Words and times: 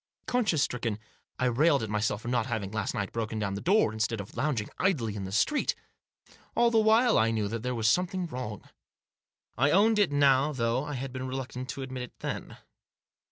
Conscience 0.25 0.63
stricken, 0.63 0.97
I 1.37 1.45
railed 1.45 1.83
at 1.83 1.89
myself 1.91 2.23
for 2.23 2.27
not 2.27 2.47
having, 2.47 2.71
last 2.71 2.95
night, 2.95 3.11
broken 3.11 3.37
down 3.37 3.53
the 3.53 3.61
door, 3.61 3.93
instead 3.93 4.19
of 4.19 4.35
lounging 4.35 4.67
idly 4.79 5.15
in 5.15 5.25
the 5.25 5.31
street. 5.31 5.75
All 6.55 6.71
the 6.71 6.79
while, 6.79 7.19
I 7.19 7.29
knew 7.29 7.47
that 7.49 7.61
there 7.61 7.75
was 7.75 7.87
something 7.87 8.25
wrong. 8.25 8.63
I 9.59 9.69
owned 9.69 9.99
it 9.99 10.11
now, 10.11 10.53
though 10.53 10.83
I 10.83 10.93
had 10.95 11.13
been 11.13 11.27
reluctant 11.27 11.69
to 11.69 11.83
admit 11.83 12.01
it 12.01 12.13
then. 12.21 12.57